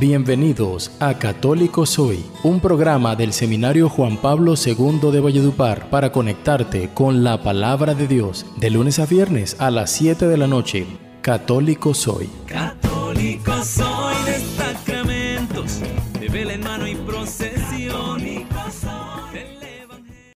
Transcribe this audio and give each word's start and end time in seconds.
Bienvenidos 0.00 0.92
a 1.00 1.18
Católico 1.18 1.84
Soy, 1.84 2.24
un 2.44 2.60
programa 2.60 3.16
del 3.16 3.32
Seminario 3.32 3.88
Juan 3.88 4.16
Pablo 4.16 4.54
II 4.54 5.10
de 5.10 5.18
Valledupar 5.18 5.90
para 5.90 6.12
conectarte 6.12 6.90
con 6.94 7.24
la 7.24 7.42
palabra 7.42 7.96
de 7.96 8.06
Dios 8.06 8.46
de 8.58 8.70
lunes 8.70 9.00
a 9.00 9.06
viernes 9.06 9.56
a 9.58 9.72
las 9.72 9.90
7 9.90 10.28
de 10.28 10.36
la 10.36 10.46
noche. 10.46 10.86
Católico 11.20 11.94
Soy. 11.94 12.30
Católico 12.46 13.52
soy 13.64 14.14
de 14.24 14.38
sacramentos, 14.38 15.80
de 16.20 16.28
vela 16.28 16.52
en 16.52 16.62
mano 16.62 16.86
y 16.86 16.94
procesión. 16.94 18.22
del 18.22 19.62
Evangelio. 19.82 20.28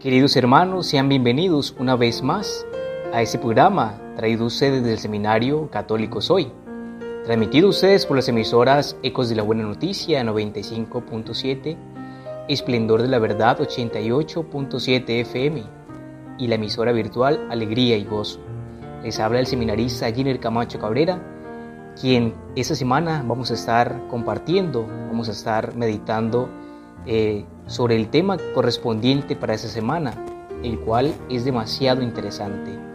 Queridos 0.00 0.34
hermanos, 0.34 0.86
sean 0.86 1.10
bienvenidos 1.10 1.76
una 1.78 1.94
vez 1.94 2.22
más 2.22 2.64
a 3.12 3.20
este 3.20 3.38
programa 3.38 4.00
traído 4.18 4.46
ustedes 4.46 4.82
del 4.82 4.98
Seminario 4.98 5.70
Católico 5.70 6.20
Soy, 6.20 6.50
transmitido 7.24 7.68
ustedes 7.68 8.04
por 8.04 8.16
las 8.16 8.28
emisoras 8.28 8.96
Ecos 9.04 9.28
de 9.28 9.36
la 9.36 9.44
Buena 9.44 9.62
Noticia 9.62 10.24
95.7, 10.24 11.76
Esplendor 12.48 13.02
de 13.02 13.06
la 13.06 13.20
Verdad 13.20 13.60
88.7 13.60 15.20
FM 15.20 15.62
y 16.36 16.48
la 16.48 16.56
emisora 16.56 16.90
virtual 16.90 17.46
Alegría 17.48 17.96
y 17.96 18.04
Gozo. 18.06 18.40
Les 19.04 19.20
habla 19.20 19.38
el 19.38 19.46
seminarista 19.46 20.10
Giner 20.10 20.40
Camacho 20.40 20.80
Cabrera, 20.80 21.22
quien 22.00 22.34
esta 22.56 22.74
semana 22.74 23.22
vamos 23.24 23.52
a 23.52 23.54
estar 23.54 24.04
compartiendo, 24.08 24.84
vamos 24.84 25.28
a 25.28 25.32
estar 25.32 25.76
meditando 25.76 26.48
eh, 27.06 27.44
sobre 27.68 27.94
el 27.94 28.08
tema 28.08 28.36
correspondiente 28.52 29.36
para 29.36 29.54
esta 29.54 29.68
semana, 29.68 30.12
el 30.64 30.76
cual 30.80 31.14
es 31.30 31.44
demasiado 31.44 32.02
interesante. 32.02 32.87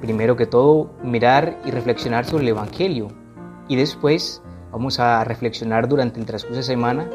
Primero 0.00 0.36
que 0.36 0.46
todo, 0.46 0.90
mirar 1.02 1.58
y 1.64 1.70
reflexionar 1.70 2.24
sobre 2.24 2.44
el 2.44 2.50
Evangelio 2.50 3.08
y 3.66 3.76
después 3.76 4.42
vamos 4.70 5.00
a 5.00 5.24
reflexionar 5.24 5.88
durante 5.88 6.20
el 6.20 6.26
transcurso 6.26 6.58
de 6.58 6.62
semana 6.62 7.10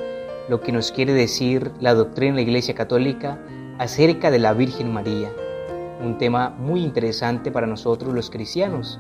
lo 0.50 0.60
que 0.60 0.74
nos 0.74 0.92
quiere 0.92 1.14
decir 1.14 1.72
la 1.80 1.94
doctrina 1.94 2.34
de 2.34 2.42
la 2.42 2.50
Iglesia 2.50 2.76
Católica 2.76 3.40
acerca 3.80 4.32
de 4.32 4.40
la 4.40 4.54
Virgen 4.54 4.92
María. 4.92 5.32
Un 6.04 6.18
tema 6.18 6.50
muy 6.50 6.84
interesante 6.84 7.52
para 7.52 7.68
nosotros 7.68 8.14
los 8.14 8.30
cristianos, 8.30 9.00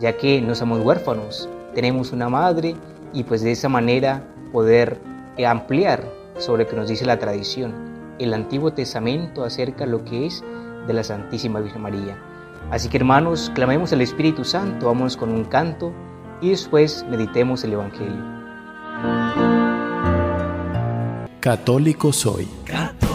ya 0.00 0.16
que 0.16 0.40
no 0.40 0.56
somos 0.56 0.84
huérfanos, 0.84 1.48
tenemos 1.74 2.12
una 2.12 2.28
madre 2.28 2.74
y 3.12 3.22
pues 3.22 3.42
de 3.42 3.52
esa 3.52 3.68
manera 3.68 4.24
poder 4.52 5.00
ampliar 5.46 6.04
sobre 6.38 6.64
lo 6.64 6.70
que 6.70 6.76
nos 6.76 6.88
dice 6.88 7.06
la 7.06 7.20
tradición, 7.20 7.72
el 8.18 8.34
Antiguo 8.34 8.72
Testamento 8.72 9.44
acerca 9.44 9.84
de 9.84 9.92
lo 9.92 10.04
que 10.04 10.26
es 10.26 10.42
de 10.88 10.92
la 10.92 11.04
Santísima 11.04 11.60
Virgen 11.60 11.82
María. 11.82 12.31
Así 12.70 12.88
que 12.88 12.96
hermanos, 12.96 13.50
clamemos 13.54 13.92
al 13.92 14.00
Espíritu 14.00 14.44
Santo, 14.44 14.86
vamos 14.86 15.16
con 15.16 15.30
un 15.30 15.44
canto 15.44 15.92
y 16.40 16.50
después 16.50 17.04
meditemos 17.10 17.64
el 17.64 17.74
Evangelio. 17.74 18.32
Católico 21.40 22.12
Soy. 22.12 22.48
Católico 22.64 23.11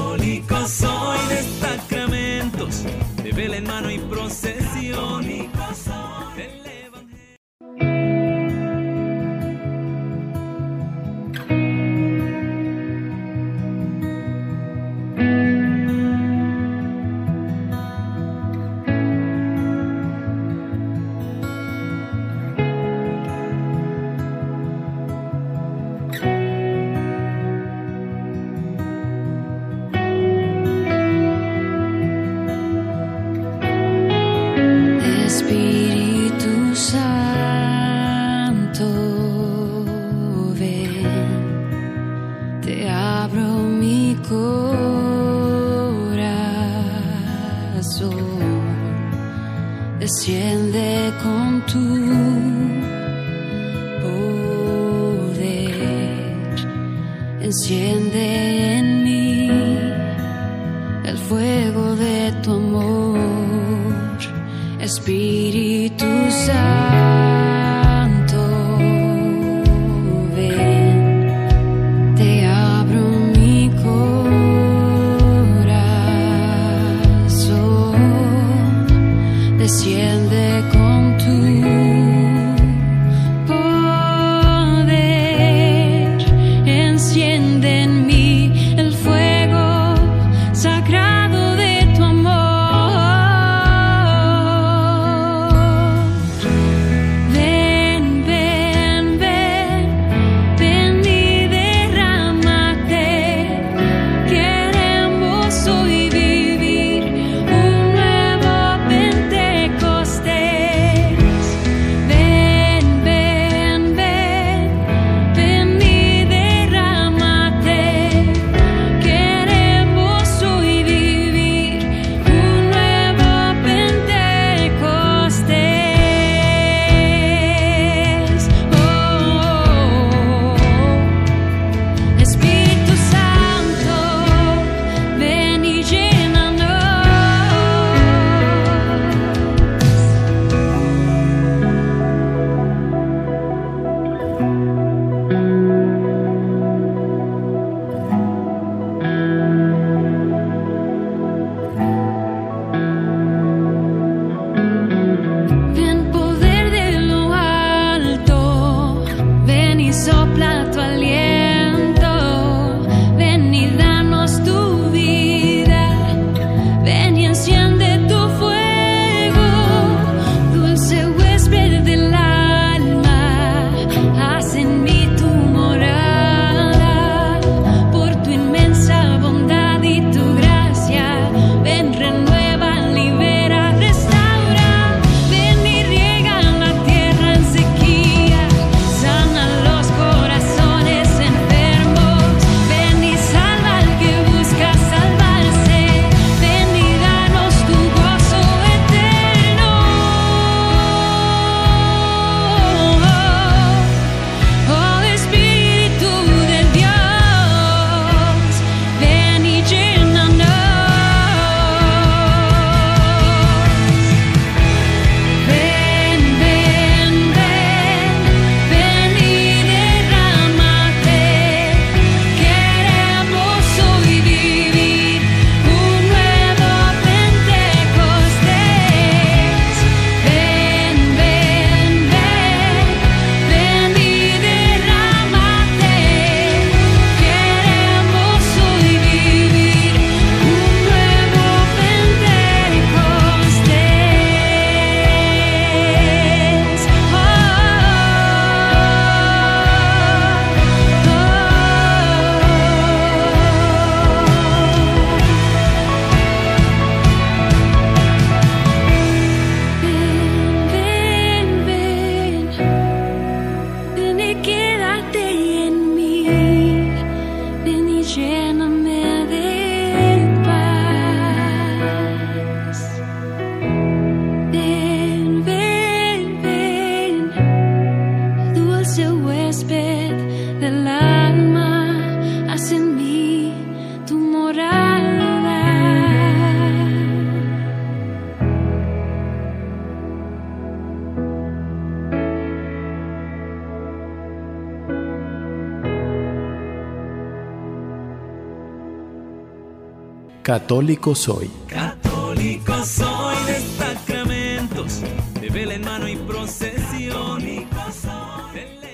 Católico 300.60 301.14
soy. 301.14 301.52
Católico 301.68 302.74
soy 302.84 303.36
de 303.46 303.60
sacramentos, 303.78 305.04
de 305.40 305.50
vela 305.52 305.76
en 305.76 305.86
mano 305.86 306.08
y 306.08 306.16
procesión. 306.16 307.38
del 307.44 307.68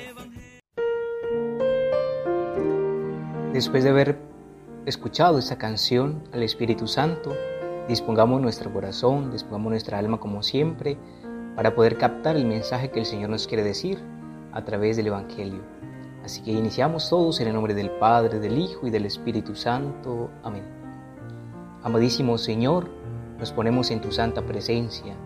Evangelio. 0.10 0.74
Después 3.54 3.86
de 3.86 3.92
haber 3.92 4.20
escuchado 4.86 5.40
esta 5.40 5.58
canción 5.58 6.22
al 6.34 6.44
Espíritu 6.44 6.86
Santo, 6.86 7.34
dispongamos 7.88 8.42
nuestro 8.42 8.74
corazón, 8.74 9.32
dispongamos 9.32 9.70
nuestra 9.70 9.98
alma 10.00 10.20
como 10.20 10.44
siempre, 10.44 10.98
para 11.56 11.74
poder 11.76 11.98
captar 11.98 12.36
el 12.36 12.46
mensaje 12.46 12.92
que 12.92 13.00
el 13.00 13.06
Señor 13.06 13.30
nos 13.30 13.48
quiere 13.48 13.64
decir 13.64 14.00
a 14.52 14.66
través 14.66 14.98
del 14.98 15.08
Evangelio. 15.08 15.62
Así 16.26 16.42
que 16.42 16.52
iniciamos 16.52 17.10
todos 17.10 17.40
en 17.40 17.48
el 17.48 17.54
nombre 17.54 17.74
del 17.74 17.90
Padre, 17.90 18.42
del 18.42 18.58
Hijo 18.58 18.86
y 18.86 18.90
del 18.90 19.06
Espíritu 19.06 19.56
Santo. 19.56 20.30
Amén. 20.44 20.83
Amadísimo 21.84 22.38
Señor, 22.38 22.90
nos 23.38 23.52
ponemos 23.52 23.92
en 23.92 24.00
tu 24.00 24.10
santa 24.14 24.42
presencia. 24.46 25.18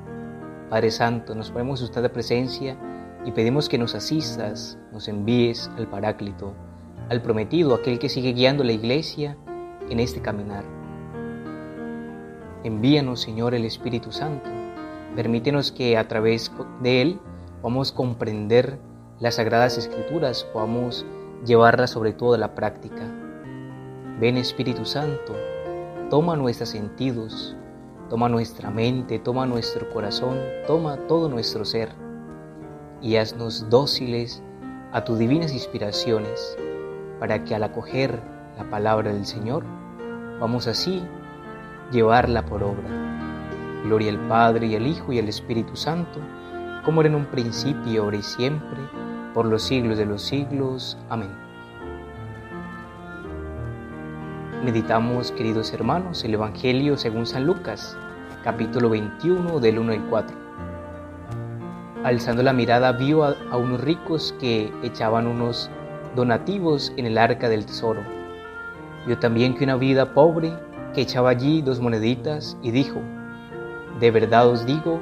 Padre 0.71 0.89
Santo, 0.89 1.35
nos 1.35 1.51
ponemos 1.51 1.81
en 1.81 1.87
tu 1.87 1.93
santa 1.93 2.11
presencia 2.11 2.75
y 3.23 3.31
pedimos 3.31 3.69
que 3.69 3.77
nos 3.77 3.93
asistas, 3.93 4.79
nos 4.91 5.07
envíes 5.07 5.69
al 5.77 5.87
Paráclito, 5.87 6.53
al 7.09 7.21
prometido, 7.21 7.75
aquel 7.75 7.99
que 7.99 8.09
sigue 8.09 8.33
guiando 8.33 8.63
la 8.63 8.71
iglesia 8.71 9.37
en 9.87 9.99
este 9.99 10.19
caminar. 10.19 10.63
Envíanos, 12.63 13.21
Señor, 13.21 13.53
el 13.53 13.63
Espíritu 13.63 14.11
Santo. 14.11 14.49
Permítenos 15.15 15.71
que 15.71 15.95
a 15.95 16.07
través 16.07 16.51
de 16.81 17.03
él 17.03 17.19
podamos 17.61 17.91
comprender 17.91 18.79
las 19.19 19.35
sagradas 19.35 19.77
escrituras, 19.77 20.43
podamos 20.53 21.05
llevarlas 21.45 21.91
sobre 21.91 22.13
todo 22.13 22.33
a 22.33 22.39
la 22.39 22.55
práctica. 22.55 23.03
Ven 24.19 24.37
Espíritu 24.37 24.85
Santo, 24.85 25.35
toma 26.09 26.37
nuestros 26.37 26.69
sentidos, 26.69 27.55
toma 28.09 28.29
nuestra 28.29 28.69
mente, 28.71 29.19
toma 29.19 29.45
nuestro 29.45 29.89
corazón, 29.89 30.39
toma 30.65 30.95
todo 31.07 31.27
nuestro 31.27 31.65
ser 31.65 31.89
y 33.01 33.17
haznos 33.17 33.69
dóciles 33.69 34.41
a 34.93 35.03
tus 35.03 35.19
divinas 35.19 35.51
inspiraciones, 35.53 36.57
para 37.19 37.43
que 37.43 37.55
al 37.55 37.63
acoger 37.63 38.21
la 38.57 38.69
palabra 38.69 39.11
del 39.11 39.25
Señor, 39.25 39.63
vamos 40.39 40.67
así 40.67 41.03
llevarla 41.91 42.45
por 42.45 42.63
obra. 42.63 43.05
Gloria 43.83 44.11
al 44.11 44.27
Padre 44.27 44.67
y 44.67 44.75
al 44.75 44.87
Hijo 44.87 45.11
y 45.11 45.19
al 45.19 45.27
Espíritu 45.27 45.75
Santo, 45.75 46.19
como 46.85 47.01
era 47.01 47.09
en 47.09 47.15
un 47.15 47.25
principio, 47.25 48.03
ahora 48.03 48.17
y 48.17 48.23
siempre, 48.23 48.79
por 49.33 49.45
los 49.45 49.63
siglos 49.63 49.97
de 49.97 50.05
los 50.05 50.21
siglos. 50.21 50.97
Amén. 51.09 51.46
Meditamos, 54.63 55.31
queridos 55.31 55.71
hermanos, 55.71 56.23
el 56.23 56.33
Evangelio 56.33 56.97
según 56.97 57.27
San 57.27 57.45
Lucas, 57.45 57.95
capítulo 58.43 58.89
21 58.89 59.59
del 59.59 59.77
1 59.77 59.93
al 59.93 60.09
4. 60.09 60.37
Alzando 62.03 62.41
la 62.41 62.53
mirada 62.53 62.91
vio 62.93 63.23
a, 63.23 63.35
unos 63.55 63.79
ricos 63.81 64.33
que 64.39 64.73
echaban 64.81 65.27
unos 65.27 65.69
donativos 66.15 66.91
en 66.97 67.05
el 67.05 67.19
arca 67.19 67.49
del 67.49 67.67
tesoro. 67.67 68.01
Vio 69.05 69.19
también 69.19 69.53
que 69.53 69.63
una 69.63 69.75
vida 69.75 70.15
pobre 70.15 70.51
que 70.95 71.01
echaba 71.01 71.29
allí 71.29 71.61
dos 71.61 71.79
moneditas 71.79 72.57
y 72.63 72.71
dijo, 72.71 72.99
de 73.99 74.09
verdad 74.09 74.47
os 74.47 74.65
digo 74.65 74.99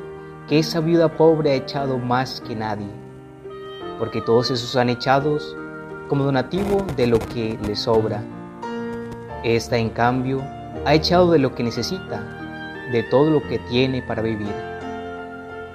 que 0.49 0.59
esa 0.59 0.81
viuda 0.81 1.07
pobre 1.07 1.51
ha 1.51 1.55
echado 1.55 1.97
más 1.97 2.41
que 2.41 2.57
nadie, 2.57 2.89
porque 3.99 4.21
todos 4.21 4.51
esos 4.51 4.75
han 4.75 4.89
echado 4.89 5.37
como 6.09 6.25
donativo 6.25 6.85
de 6.97 7.07
lo 7.07 7.19
que 7.19 7.57
le 7.65 7.75
sobra. 7.77 8.21
Esta, 9.45 9.77
en 9.77 9.91
cambio, 9.91 10.41
ha 10.85 10.95
echado 10.95 11.29
de 11.29 11.37
lo 11.37 11.53
que 11.53 11.61
necesita, 11.61 12.19
de 12.91 13.03
todo 13.03 13.29
lo 13.29 13.43
que 13.43 13.59
tiene 13.59 14.01
para 14.01 14.23
vivir. 14.23 14.51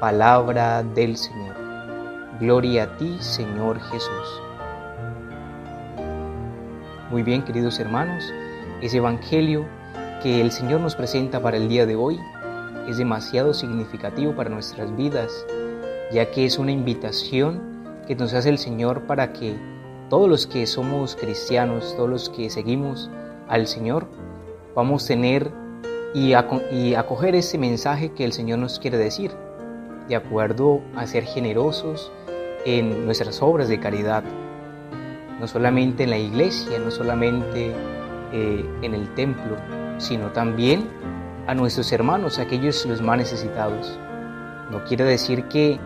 Palabra 0.00 0.82
del 0.82 1.16
Señor. 1.16 1.54
Gloria 2.40 2.82
a 2.82 2.96
ti, 2.96 3.16
Señor 3.20 3.78
Jesús. 3.78 4.42
Muy 7.12 7.22
bien, 7.22 7.44
queridos 7.44 7.78
hermanos, 7.78 8.24
ese 8.82 8.96
Evangelio 8.96 9.64
que 10.20 10.40
el 10.40 10.50
Señor 10.50 10.80
nos 10.80 10.96
presenta 10.96 11.40
para 11.40 11.56
el 11.56 11.68
día 11.68 11.86
de 11.86 11.94
hoy 11.94 12.18
es 12.88 12.98
demasiado 12.98 13.54
significativo 13.54 14.34
para 14.34 14.50
nuestras 14.50 14.96
vidas, 14.96 15.46
ya 16.10 16.28
que 16.32 16.44
es 16.44 16.58
una 16.58 16.72
invitación 16.72 17.60
que 18.08 18.16
nos 18.16 18.34
hace 18.34 18.48
el 18.48 18.58
Señor 18.58 19.02
para 19.02 19.32
que 19.32 19.54
todos 20.08 20.28
los 20.28 20.48
que 20.48 20.66
somos 20.66 21.14
cristianos, 21.14 21.94
todos 21.96 22.10
los 22.10 22.28
que 22.30 22.50
seguimos 22.50 23.08
al 23.50 23.66
Señor, 23.66 24.06
vamos 24.74 25.04
a 25.04 25.08
tener 25.08 25.50
y, 26.14 26.32
acoger 26.32 27.34
ese 27.34 27.58
mensaje 27.58 28.12
que 28.12 28.24
el 28.24 28.32
Señor 28.32 28.60
nos 28.60 28.78
quiere 28.78 28.96
decir, 28.96 29.32
de 30.08 30.16
acuerdo 30.16 30.80
a 30.96 31.06
ser 31.06 31.24
generosos 31.24 32.10
en 32.64 33.04
nuestras 33.04 33.42
obras 33.42 33.68
de 33.68 33.78
caridad, 33.80 34.22
no 35.38 35.46
solamente 35.46 36.04
en 36.04 36.10
la 36.10 36.18
iglesia, 36.18 36.78
no 36.78 36.90
solamente 36.90 37.72
eh, 38.32 38.64
en 38.82 38.94
el 38.94 39.12
templo, 39.14 39.56
sino 39.98 40.28
también 40.28 40.88
a 41.46 41.54
nuestros 41.54 41.90
hermanos, 41.92 42.38
aquellos 42.38 42.86
los 42.86 43.02
más 43.02 43.18
necesitados. 43.18 43.98
No 44.70 44.84
quiere 44.84 45.04
decir 45.04 45.44
que 45.48 45.80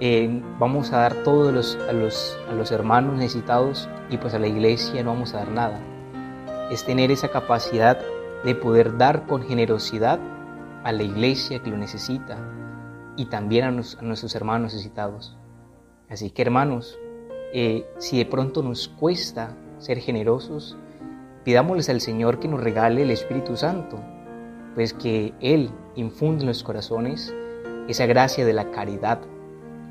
eh, 0.00 0.42
vamos 0.58 0.92
a 0.92 0.98
dar 0.98 1.14
todo 1.22 1.50
los, 1.50 1.78
a 1.88 1.92
los 1.92 2.72
hermanos 2.72 3.16
necesitados 3.16 3.88
y 4.10 4.18
pues 4.18 4.34
a 4.34 4.38
la 4.38 4.48
iglesia 4.48 5.02
no 5.02 5.12
vamos 5.14 5.32
a 5.32 5.38
dar 5.38 5.48
nada. 5.48 5.95
Es 6.70 6.84
tener 6.84 7.10
esa 7.10 7.28
capacidad 7.28 8.00
de 8.44 8.54
poder 8.54 8.96
dar 8.96 9.26
con 9.26 9.42
generosidad 9.42 10.18
a 10.84 10.92
la 10.92 11.02
iglesia 11.02 11.62
que 11.62 11.70
lo 11.70 11.76
necesita 11.76 12.38
y 13.16 13.26
también 13.26 13.64
a, 13.64 13.70
nuestros 13.70 14.34
hermanos 14.34 14.72
necesitados. 14.72 15.36
Así 16.08 16.30
que 16.30 16.42
hermanos, 16.42 16.98
eh, 17.52 17.86
si 17.98 18.18
de 18.18 18.26
pronto 18.26 18.62
nos 18.62 18.88
cuesta 18.88 19.56
ser 19.78 19.98
generosos, 19.98 20.76
pidámosles 21.44 21.88
al 21.88 22.00
Señor 22.00 22.38
que 22.38 22.48
nos 22.48 22.62
regale 22.62 23.02
el 23.02 23.10
Espíritu 23.10 23.56
Santo, 23.56 23.98
pues 24.74 24.92
que 24.92 25.34
Él 25.40 25.70
infunde 25.94 26.42
en 26.42 26.48
los 26.48 26.62
corazones 26.62 27.34
esa 27.88 28.06
gracia 28.06 28.44
de 28.44 28.52
la 28.52 28.70
caridad 28.70 29.20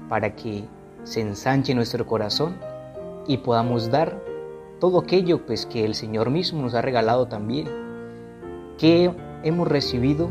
para 0.08 0.36
que 0.36 0.66
se 1.04 1.22
ensanche 1.22 1.74
nuestro 1.74 2.06
corazón 2.06 2.56
y 3.28 3.38
podamos 3.38 3.90
dar 3.90 4.22
todo 4.80 5.00
aquello 5.00 5.46
pues 5.46 5.66
que 5.66 5.86
el 5.86 5.96
Señor 5.96 6.30
mismo 6.30 6.62
nos 6.62 6.74
ha 6.74 6.82
regalado 6.82 7.28
también, 7.28 7.68
que 8.78 9.12
hemos 9.44 9.68
recibido 9.68 10.30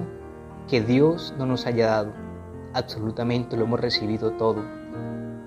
que 0.68 0.80
Dios 0.80 1.34
no 1.38 1.46
nos 1.46 1.66
haya 1.66 1.86
dado, 1.86 2.12
absolutamente 2.72 3.56
lo 3.56 3.64
hemos 3.64 3.80
recibido 3.80 4.32
todo. 4.32 4.62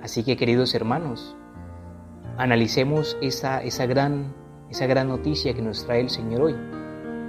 Así 0.01 0.23
que 0.23 0.37
queridos 0.37 0.73
hermanos, 0.73 1.35
analicemos 2.37 3.17
esa, 3.21 3.63
esa 3.63 3.85
gran 3.85 4.33
esa 4.69 4.85
gran 4.85 5.07
noticia 5.07 5.53
que 5.53 5.61
nos 5.61 5.85
trae 5.85 6.01
el 6.01 6.09
Señor 6.09 6.41
hoy, 6.41 6.55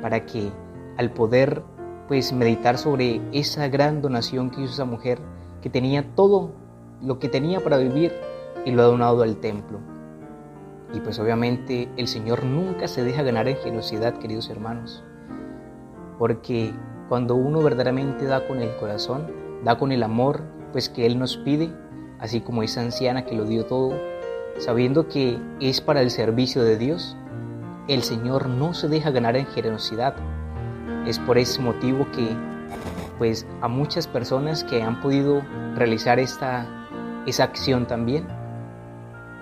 para 0.03 0.27
que 0.27 0.51
al 0.97 1.13
poder 1.13 1.63
pues 2.09 2.33
meditar 2.33 2.79
sobre 2.79 3.21
esa 3.33 3.69
gran 3.69 4.01
donación 4.01 4.51
que 4.51 4.63
hizo 4.63 4.73
esa 4.73 4.85
mujer, 4.85 5.19
que 5.63 5.71
tenía 5.71 6.15
todo 6.15 6.53
lo 7.03 7.19
que 7.19 7.29
tenía 7.29 7.61
para 7.63 7.77
vivir 7.77 8.13
y 8.65 8.73
lo 8.73 8.83
ha 8.83 8.87
donado 8.87 9.23
al 9.23 9.37
templo. 9.37 9.79
Y 10.93 11.01
pues 11.01 11.19
obviamente 11.19 11.89
el 11.97 12.09
Señor 12.09 12.45
nunca 12.45 12.89
se 12.89 13.05
deja 13.05 13.23
ganar 13.23 13.49
en 13.49 13.57
generosidad, 13.59 14.19
queridos 14.19 14.49
hermanos, 14.49 15.05
porque 16.19 16.73
cuando 17.09 17.35
uno 17.35 17.63
verdaderamente 17.63 18.25
da 18.25 18.47
con 18.47 18.61
el 18.61 18.75
corazón, 18.77 19.27
da 19.65 19.79
con 19.79 19.93
el 19.93 20.03
amor, 20.03 20.43
pues 20.73 20.89
que 20.89 21.07
Él 21.07 21.19
nos 21.19 21.37
pide, 21.37 21.71
así 22.19 22.41
como 22.41 22.63
esa 22.63 22.81
anciana 22.81 23.25
que 23.25 23.37
lo 23.37 23.45
dio 23.45 23.67
todo, 23.67 23.95
sabiendo 24.59 25.09
que 25.09 25.39
es 25.61 25.81
para 25.81 26.01
el 26.01 26.11
servicio 26.11 26.63
de 26.63 26.77
Dios, 26.77 27.17
el 27.87 28.03
Señor 28.03 28.49
no 28.49 28.75
se 28.75 28.89
deja 28.89 29.11
ganar 29.11 29.37
en 29.37 29.47
generosidad. 29.47 30.15
Es 31.07 31.19
por 31.19 31.39
ese 31.39 31.61
motivo 31.63 32.07
que 32.13 32.37
pues 33.19 33.47
a 33.61 33.69
muchas 33.69 34.07
personas 34.07 34.63
que 34.65 34.83
han 34.83 35.01
podido 35.01 35.43
realizar 35.75 36.19
esta 36.19 36.67
esa 37.27 37.45
acción 37.45 37.87
también, 37.87 38.27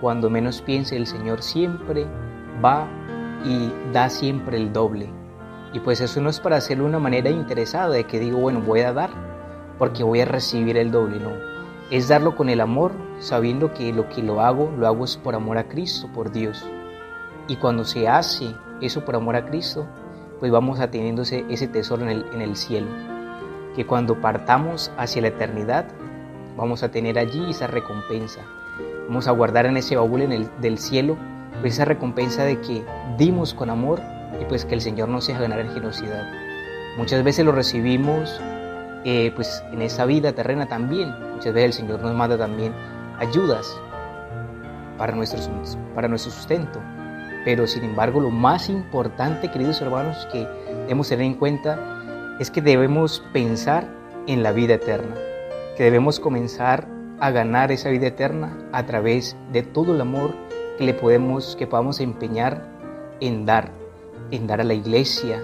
cuando 0.00 0.30
menos 0.30 0.62
piense 0.62 0.96
el 0.96 1.06
Señor 1.06 1.42
siempre 1.42 2.06
va 2.64 2.86
y 3.44 3.72
da 3.92 4.08
siempre 4.10 4.56
el 4.56 4.72
doble. 4.72 5.08
Y 5.72 5.80
pues 5.80 6.00
eso 6.00 6.20
no 6.20 6.30
es 6.30 6.40
para 6.40 6.56
hacerlo 6.56 6.84
de 6.84 6.90
una 6.90 6.98
manera 6.98 7.30
interesada, 7.30 7.90
de 7.90 8.04
que 8.04 8.18
digo, 8.18 8.38
bueno, 8.38 8.60
voy 8.60 8.80
a 8.80 8.92
dar 8.92 9.10
porque 9.78 10.02
voy 10.02 10.20
a 10.20 10.24
recibir 10.24 10.76
el 10.76 10.90
doble, 10.90 11.20
no. 11.20 11.30
Es 11.90 12.08
darlo 12.08 12.34
con 12.34 12.48
el 12.48 12.60
amor, 12.60 12.92
sabiendo 13.18 13.72
que 13.72 13.92
lo 13.92 14.08
que 14.08 14.22
lo 14.22 14.40
hago, 14.40 14.72
lo 14.76 14.86
hago 14.86 15.04
es 15.04 15.16
por 15.16 15.34
amor 15.34 15.58
a 15.58 15.68
Cristo, 15.68 16.08
por 16.12 16.32
Dios. 16.32 16.64
Y 17.48 17.56
cuando 17.56 17.84
se 17.84 18.08
hace 18.08 18.54
eso 18.80 19.04
por 19.04 19.16
amor 19.16 19.36
a 19.36 19.46
Cristo, 19.46 19.86
pues 20.40 20.50
vamos 20.50 20.80
a 20.80 20.90
teniendo 20.90 21.22
ese, 21.22 21.68
tesoro 21.68 22.02
en 22.02 22.08
el, 22.08 22.26
en 22.32 22.42
el 22.42 22.56
cielo. 22.56 22.88
Que 23.74 23.86
cuando 23.86 24.20
partamos 24.20 24.90
hacia 24.96 25.22
la 25.22 25.28
eternidad, 25.28 25.86
vamos 26.56 26.82
a 26.82 26.90
tener 26.90 27.18
allí 27.18 27.50
esa 27.50 27.66
recompensa. 27.66 28.40
Vamos 29.08 29.28
a 29.28 29.32
guardar 29.32 29.66
en 29.66 29.76
ese 29.76 29.96
baúl 29.96 30.22
en 30.22 30.32
el, 30.32 30.48
del 30.60 30.78
cielo 30.78 31.16
pues 31.60 31.74
esa 31.74 31.84
recompensa 31.84 32.44
de 32.44 32.60
que 32.60 32.84
dimos 33.16 33.54
con 33.54 33.70
amor 33.70 34.00
y 34.40 34.44
pues 34.44 34.64
que 34.64 34.74
el 34.74 34.80
Señor 34.80 35.08
no 35.08 35.20
se 35.20 35.32
deja 35.32 35.42
ganar 35.42 35.60
en 35.60 35.70
generosidad. 35.70 36.30
Muchas 36.98 37.22
veces 37.24 37.44
lo 37.44 37.52
recibimos 37.52 38.40
eh, 39.04 39.32
pues 39.34 39.62
en 39.72 39.82
esa 39.82 40.04
vida 40.04 40.32
terrena 40.32 40.66
también. 40.66 41.12
Muchas 41.34 41.54
veces 41.54 41.64
el 41.64 41.72
Señor 41.84 42.02
nos 42.02 42.14
manda 42.14 42.36
también 42.36 42.72
ayudas 43.18 43.78
para 44.98 45.14
nuestro, 45.14 45.40
para 45.94 46.08
nuestro 46.08 46.32
sustento. 46.32 46.80
Pero 47.44 47.66
sin 47.66 47.84
embargo, 47.84 48.20
lo 48.20 48.30
más 48.30 48.68
importante, 48.68 49.50
queridos 49.50 49.80
hermanos, 49.80 50.26
que 50.32 50.48
debemos 50.82 51.08
tener 51.08 51.26
en 51.26 51.34
cuenta 51.34 51.78
es 52.40 52.50
que 52.50 52.60
debemos 52.60 53.22
pensar 53.32 53.86
en 54.26 54.42
la 54.42 54.52
vida 54.52 54.74
eterna, 54.74 55.14
que 55.76 55.84
debemos 55.84 56.18
comenzar 56.18 56.88
a 57.20 57.30
ganar 57.30 57.72
esa 57.72 57.88
vida 57.90 58.08
eterna 58.08 58.56
a 58.72 58.86
través 58.86 59.36
de 59.52 59.62
todo 59.62 59.94
el 59.94 60.00
amor 60.00 60.34
que 60.78 60.84
le 60.84 60.94
podemos, 60.94 61.56
que 61.56 61.66
podamos 61.66 62.00
empeñar 62.00 62.62
en 63.20 63.46
dar, 63.46 63.70
en 64.30 64.46
dar 64.46 64.60
a 64.60 64.64
la 64.64 64.74
iglesia, 64.74 65.42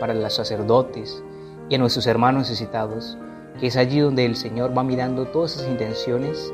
para 0.00 0.14
los 0.14 0.34
sacerdotes 0.34 1.22
y 1.68 1.74
a 1.74 1.78
nuestros 1.78 2.06
hermanos 2.06 2.48
necesitados, 2.48 3.18
que 3.58 3.68
es 3.68 3.76
allí 3.76 4.00
donde 4.00 4.24
el 4.24 4.36
Señor 4.36 4.76
va 4.76 4.82
mirando 4.82 5.26
todas 5.26 5.56
esas 5.56 5.68
intenciones 5.68 6.52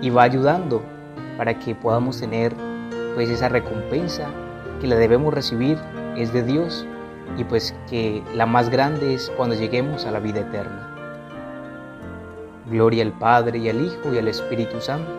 y 0.00 0.10
va 0.10 0.22
ayudando 0.22 0.82
para 1.36 1.58
que 1.58 1.74
podamos 1.74 2.20
tener 2.20 2.54
pues 3.14 3.28
esa 3.30 3.48
recompensa 3.48 4.28
que 4.80 4.86
la 4.86 4.96
debemos 4.96 5.34
recibir 5.34 5.78
es 6.16 6.32
de 6.32 6.42
Dios 6.42 6.86
y 7.36 7.44
pues 7.44 7.74
que 7.88 8.22
la 8.34 8.46
más 8.46 8.70
grande 8.70 9.14
es 9.14 9.30
cuando 9.36 9.54
lleguemos 9.54 10.04
a 10.04 10.10
la 10.10 10.20
vida 10.20 10.40
eterna. 10.40 10.97
Gloria 12.70 13.02
al 13.04 13.12
Padre 13.12 13.58
y 13.58 13.68
al 13.68 13.84
Hijo 13.84 14.12
y 14.12 14.18
al 14.18 14.28
Espíritu 14.28 14.80
Santo, 14.80 15.10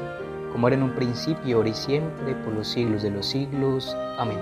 como 0.51 0.67
era 0.67 0.77
en 0.77 0.83
un 0.83 0.95
principio, 0.95 1.57
ahora 1.57 1.69
y 1.69 1.73
siempre, 1.73 2.35
por 2.43 2.53
los 2.53 2.67
siglos 2.67 3.03
de 3.03 3.11
los 3.11 3.25
siglos. 3.25 3.95
Amén. 4.17 4.39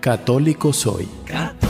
Católico 0.00 0.72
soy. 0.72 1.08
Católico 1.26 1.69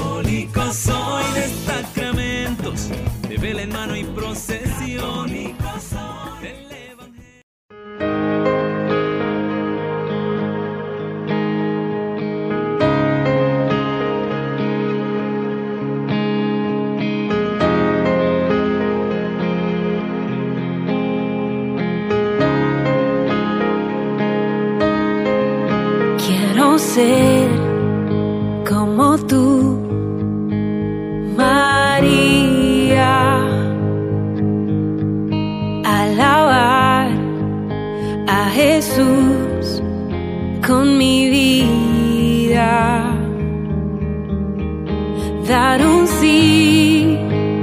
Dar 45.50 45.84
un 45.84 46.06
sí 46.06 47.18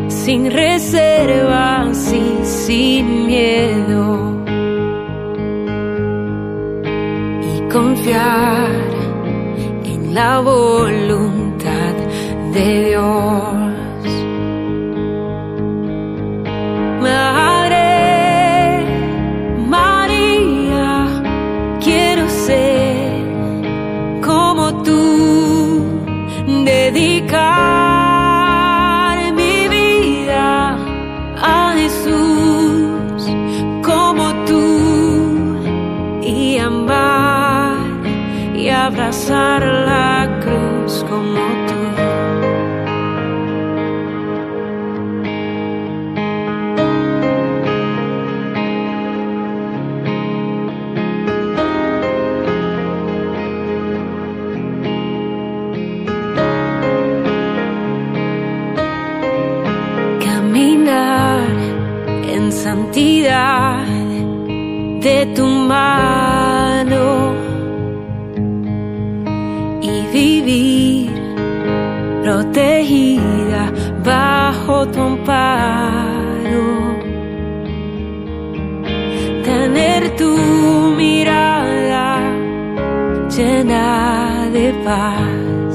sin 0.09 0.51
reservas 0.51 2.13
y 2.13 2.45
sin 2.45 3.27
miedo. 3.27 4.43
y 7.49 7.71
confiar 7.71 8.69
en 9.85 10.13
la 10.13 10.39
voluntad 10.39 11.95
de 12.53 12.89
Dios. 12.89 13.36
De 65.01 65.31
tu 65.35 65.45
mano 65.45 67.31
y 69.81 70.01
vivir 70.11 71.11
protegida 72.23 73.71
bajo 74.03 74.87
tu 74.87 74.99
amparo. 74.99 76.65
Tener 79.43 80.15
tu 80.15 80.35
mirada 80.97 82.19
llena 83.29 84.49
de 84.51 84.73
paz 84.83 85.71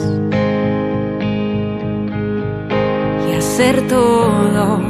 y 3.28 3.36
hacer 3.36 3.86
todo 3.86 4.80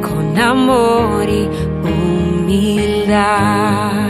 con 0.00 0.38
amor 0.38 1.28
y 1.28 1.47
humildad. 2.48 4.07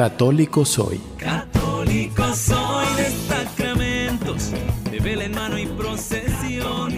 Católico 0.00 0.64
soy. 0.64 0.98
Católico 1.18 2.24
soy 2.32 2.86
de 2.96 3.10
sacramentos, 3.10 4.50
de 4.90 4.98
vela 4.98 5.24
en 5.24 5.34
mano 5.34 5.58
y 5.58 5.66
procesión. 5.66 6.90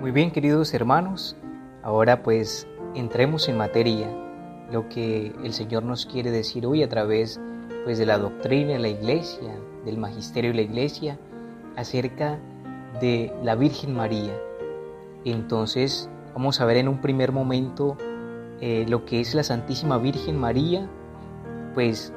Muy 0.00 0.10
bien, 0.12 0.30
queridos 0.30 0.72
hermanos, 0.72 1.36
ahora 1.82 2.22
pues 2.22 2.66
entremos 2.94 3.50
en 3.50 3.58
materia 3.58 4.08
lo 4.72 4.88
que 4.88 5.34
el 5.44 5.52
Señor 5.52 5.82
nos 5.82 6.06
quiere 6.06 6.30
decir 6.30 6.64
hoy 6.64 6.82
a 6.82 6.88
través 6.88 7.38
pues 7.84 7.98
de 7.98 8.06
la 8.06 8.16
doctrina 8.16 8.72
de 8.72 8.78
la 8.78 8.88
iglesia, 8.88 9.60
del 9.84 9.98
magisterio 9.98 10.52
de 10.52 10.56
la 10.56 10.62
iglesia, 10.62 11.18
acerca 11.76 12.38
de 12.98 13.30
la 13.42 13.56
Virgen 13.56 13.94
María. 13.94 14.32
Entonces 15.26 16.08
vamos 16.38 16.60
a 16.60 16.64
ver 16.66 16.76
en 16.76 16.86
un 16.86 17.00
primer 17.00 17.32
momento 17.32 17.96
eh, 18.60 18.86
lo 18.88 19.04
que 19.04 19.18
es 19.18 19.34
la 19.34 19.42
Santísima 19.42 19.98
Virgen 19.98 20.38
María, 20.38 20.88
pues 21.74 22.12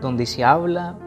donde 0.00 0.26
se 0.26 0.42
habla, 0.42 0.98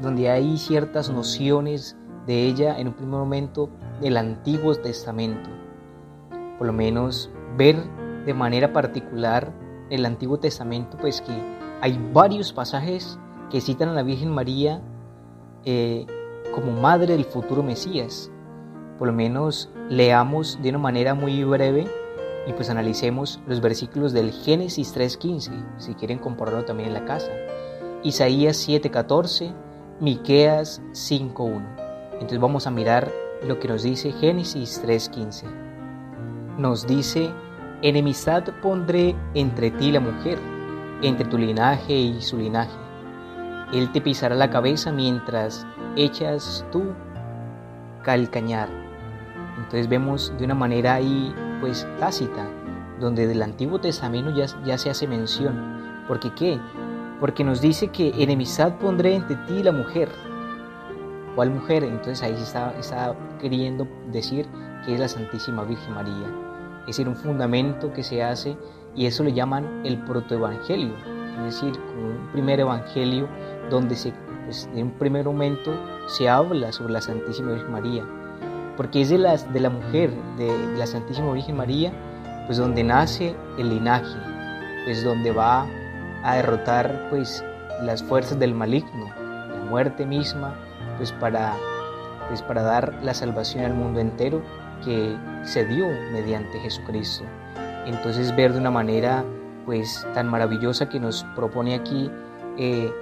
donde 0.00 0.30
hay 0.30 0.56
ciertas 0.56 1.10
nociones 1.10 1.94
de 2.26 2.46
ella 2.46 2.78
en 2.78 2.88
un 2.88 2.94
primer 2.94 3.18
momento 3.18 3.68
del 4.00 4.16
Antiguo 4.16 4.74
Testamento. 4.76 5.50
Por 6.56 6.68
lo 6.68 6.72
menos 6.72 7.30
ver 7.58 7.76
de 8.24 8.32
manera 8.32 8.72
particular 8.72 9.52
el 9.90 10.06
Antiguo 10.06 10.38
Testamento, 10.38 10.96
pues 10.98 11.20
que 11.20 11.34
hay 11.82 12.00
varios 12.14 12.54
pasajes 12.54 13.18
que 13.50 13.60
citan 13.60 13.90
a 13.90 13.92
la 13.92 14.02
Virgen 14.02 14.30
María 14.30 14.80
eh, 15.66 16.06
como 16.54 16.72
madre 16.80 17.12
del 17.12 17.26
futuro 17.26 17.62
Mesías. 17.62 18.30
Por 18.98 19.08
lo 19.08 19.12
menos 19.12 19.70
leamos 19.88 20.58
de 20.62 20.70
una 20.70 20.78
manera 20.78 21.14
muy 21.14 21.42
breve 21.44 21.86
y 22.46 22.52
pues 22.52 22.70
analicemos 22.70 23.40
los 23.46 23.60
versículos 23.60 24.12
del 24.12 24.32
Génesis 24.32 24.94
3.15, 24.94 25.78
si 25.78 25.94
quieren 25.94 26.18
compararlo 26.18 26.64
también 26.64 26.88
en 26.88 26.94
la 26.94 27.04
casa. 27.04 27.30
Isaías 28.02 28.68
7.14, 28.68 29.52
Miqueas 30.00 30.82
5.1. 30.92 31.62
Entonces 32.14 32.38
vamos 32.38 32.66
a 32.66 32.70
mirar 32.70 33.10
lo 33.46 33.58
que 33.58 33.68
nos 33.68 33.82
dice 33.82 34.12
Génesis 34.12 34.82
3.15. 34.84 35.44
Nos 36.58 36.86
dice, 36.86 37.30
enemistad 37.82 38.44
pondré 38.62 39.16
entre 39.34 39.70
ti 39.70 39.90
la 39.90 40.00
mujer, 40.00 40.38
entre 41.02 41.26
tu 41.26 41.38
linaje 41.38 41.94
y 41.94 42.20
su 42.20 42.36
linaje. 42.36 42.76
Él 43.72 43.90
te 43.90 44.00
pisará 44.00 44.34
la 44.34 44.50
cabeza 44.50 44.92
mientras 44.92 45.66
echas 45.96 46.64
tú 46.70 46.92
calcañar. 48.04 48.68
Entonces 49.56 49.88
vemos 49.88 50.32
de 50.38 50.44
una 50.44 50.54
manera 50.54 50.94
ahí 50.94 51.34
pues 51.60 51.86
tácita, 51.98 52.46
donde 53.00 53.26
del 53.26 53.42
Antiguo 53.42 53.80
Testamento 53.80 54.30
ya, 54.30 54.46
ya 54.64 54.78
se 54.78 54.90
hace 54.90 55.08
mención. 55.08 56.04
¿Porque 56.06 56.32
qué? 56.34 56.60
Porque 57.18 57.42
nos 57.42 57.60
dice 57.60 57.88
que 57.88 58.12
enemistad 58.22 58.74
pondré 58.78 59.14
entre 59.14 59.36
ti 59.46 59.54
y 59.54 59.62
la 59.62 59.72
mujer. 59.72 60.08
¿Cuál 61.34 61.50
mujer? 61.50 61.82
Entonces 61.82 62.22
ahí 62.22 62.36
se 62.36 62.42
está, 62.42 62.72
está 62.78 63.16
queriendo 63.40 63.88
decir 64.12 64.46
que 64.84 64.94
es 64.94 65.00
la 65.00 65.08
Santísima 65.08 65.64
Virgen 65.64 65.94
María. 65.94 66.28
Es 66.82 66.88
decir, 66.88 67.08
un 67.08 67.16
fundamento 67.16 67.92
que 67.92 68.02
se 68.02 68.22
hace 68.22 68.56
y 68.94 69.06
eso 69.06 69.24
le 69.24 69.32
llaman 69.32 69.84
el 69.84 69.98
protoevangelio, 70.04 70.94
es 71.38 71.44
decir, 71.44 71.72
un 71.96 72.30
primer 72.30 72.60
evangelio 72.60 73.28
donde 73.70 73.96
se, 73.96 74.12
pues, 74.44 74.68
en 74.74 74.84
un 74.84 74.90
primer 74.92 75.24
momento 75.24 75.72
se 76.06 76.28
habla 76.28 76.72
sobre 76.72 76.92
la 76.92 77.00
Santísima 77.00 77.52
Virgen 77.52 77.72
María, 77.72 78.04
porque 78.76 79.00
es 79.02 79.10
de, 79.10 79.18
las, 79.18 79.52
de 79.52 79.60
la 79.60 79.70
mujer, 79.70 80.10
de, 80.36 80.52
la 80.76 80.86
Santísima 80.86 81.32
Virgen 81.32 81.56
María, 81.56 81.92
pues 82.46 82.58
donde 82.58 82.84
nace 82.84 83.34
el 83.58 83.70
linaje, 83.70 84.18
pues 84.84 85.04
donde 85.04 85.30
va 85.30 85.66
a 86.22 86.36
derrotar 86.36 87.08
pues 87.10 87.44
las 87.82 88.02
fuerzas 88.02 88.38
del 88.38 88.54
maligno, 88.54 89.08
la 89.16 89.64
muerte 89.68 90.04
misma, 90.06 90.54
pues 90.98 91.12
para, 91.12 91.54
pues 92.28 92.42
para 92.42 92.62
dar 92.62 92.94
la 93.02 93.14
salvación 93.14 93.64
al 93.64 93.74
mundo 93.74 94.00
entero 94.00 94.42
que 94.84 95.16
se 95.42 95.64
dio 95.64 95.86
mediante 96.12 96.60
Jesucristo. 96.60 97.24
Entonces 97.86 98.34
ver 98.36 98.52
de 98.52 98.60
una 98.60 98.70
manera 98.70 99.24
pues 99.64 100.06
tan 100.14 100.28
maravillosa 100.28 100.88
que 100.88 101.00
nos 101.00 101.24
propone 101.34 101.74
aquí 101.74 102.10
eh, 102.58 102.92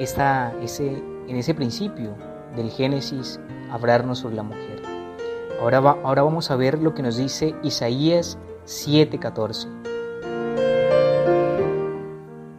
ese, 0.00 1.02
en 1.28 1.36
ese 1.36 1.54
principio 1.54 2.14
del 2.56 2.70
Génesis 2.70 3.40
hablarnos 3.70 4.18
sobre 4.20 4.36
la 4.36 4.42
mujer. 4.42 4.82
Ahora, 5.60 5.78
ahora 5.78 6.22
vamos 6.22 6.50
a 6.50 6.56
ver 6.56 6.78
lo 6.80 6.94
que 6.94 7.02
nos 7.02 7.16
dice 7.16 7.54
Isaías 7.62 8.38
7:14. 8.66 9.68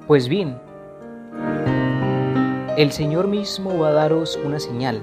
Pues 0.08 0.28
bien, 0.28 0.58
el 2.78 2.92
Señor 2.92 3.28
mismo 3.28 3.78
va 3.80 3.90
a 3.90 3.94
daros 3.94 4.40
una 4.44 4.60
señal, 4.60 5.02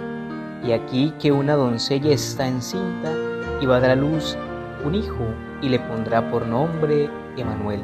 y 0.64 0.72
aquí 0.72 1.12
que 1.18 1.32
una 1.32 1.54
doncella 1.54 2.12
está 2.12 2.46
encinta 2.46 3.12
y 3.60 3.66
va 3.66 3.76
a 3.76 3.80
dar 3.80 3.90
a 3.90 3.96
luz 3.96 4.36
un 4.84 4.94
hijo 4.94 5.24
y 5.60 5.68
le 5.68 5.78
pondrá 5.80 6.30
por 6.30 6.46
nombre 6.46 7.10
Emanuel. 7.36 7.80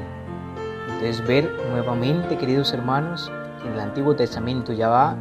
Entonces 0.88 1.26
ver 1.26 1.50
nuevamente, 1.70 2.36
queridos 2.36 2.72
hermanos, 2.72 3.30
en 3.64 3.72
el 3.72 3.80
Antiguo 3.80 4.14
Testamento 4.14 4.72
ya 4.72 4.88
va 4.88 5.16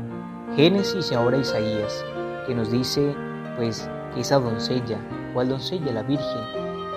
Génesis 0.55 1.11
y 1.11 1.15
ahora 1.15 1.37
Isaías, 1.37 2.05
que 2.45 2.55
nos 2.55 2.71
dice 2.71 3.15
pues 3.57 3.89
que 4.13 4.21
esa 4.21 4.39
doncella, 4.39 4.97
¿cuál 5.33 5.49
doncella? 5.49 5.91
La 5.91 6.03
Virgen, 6.03 6.43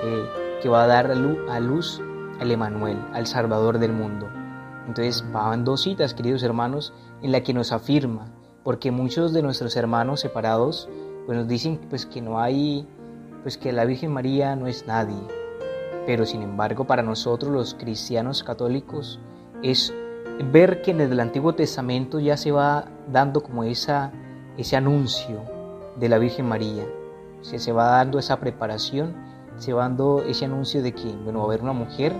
eh, 0.04 0.28
que 0.62 0.68
va 0.68 0.84
a 0.84 0.86
dar 0.86 1.10
a 1.10 1.60
luz, 1.60 2.00
al 2.38 2.50
Emanuel, 2.50 2.98
al 3.12 3.26
Salvador 3.26 3.78
del 3.78 3.92
mundo. 3.92 4.28
Entonces 4.86 5.24
van 5.32 5.64
dos 5.64 5.82
citas, 5.82 6.14
queridos 6.14 6.42
hermanos, 6.42 6.92
en 7.22 7.32
la 7.32 7.42
que 7.42 7.52
nos 7.52 7.72
afirma, 7.72 8.32
porque 8.62 8.90
muchos 8.90 9.32
de 9.32 9.42
nuestros 9.42 9.76
hermanos 9.76 10.20
separados 10.20 10.88
pues 11.26 11.36
nos 11.36 11.48
dicen 11.48 11.80
pues 11.90 12.06
que 12.06 12.20
no 12.22 12.40
hay, 12.40 12.88
pues 13.42 13.58
que 13.58 13.72
la 13.72 13.84
Virgen 13.84 14.12
María 14.12 14.56
no 14.56 14.66
es 14.66 14.86
nadie. 14.86 15.20
Pero 16.06 16.24
sin 16.24 16.42
embargo 16.42 16.86
para 16.86 17.02
nosotros 17.02 17.52
los 17.52 17.74
cristianos 17.74 18.42
católicos 18.42 19.20
es 19.62 19.92
ver 20.42 20.82
que 20.82 20.90
en 20.90 21.00
el 21.00 21.20
Antiguo 21.20 21.54
Testamento 21.54 22.18
ya 22.18 22.36
se 22.36 22.52
va 22.52 22.86
dando 23.10 23.42
como 23.42 23.64
esa, 23.64 24.12
ese 24.56 24.76
anuncio 24.76 25.42
de 25.96 26.08
la 26.08 26.18
Virgen 26.18 26.46
María. 26.46 26.84
O 27.40 27.44
se 27.44 27.72
va 27.72 27.84
dando 27.84 28.18
esa 28.18 28.38
preparación, 28.38 29.14
se 29.56 29.72
va 29.72 29.82
dando 29.82 30.22
ese 30.22 30.44
anuncio 30.44 30.82
de 30.82 30.92
que 30.92 31.08
bueno, 31.24 31.40
va 31.40 31.44
a 31.44 31.48
haber 31.48 31.62
una 31.62 31.72
mujer 31.72 32.12